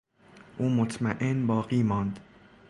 [0.57, 2.19] او مطمئن باقی ماند.